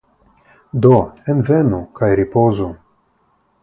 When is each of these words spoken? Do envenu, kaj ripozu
Do 0.85 0.95
envenu, 1.35 1.83
kaj 2.01 2.13
ripozu 2.25 2.75